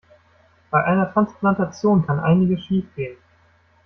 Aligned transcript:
Bei 0.71 0.83
einer 0.83 1.13
Transplantation 1.13 2.07
kann 2.07 2.19
einiges 2.19 2.65
schiefgehen. 2.65 3.17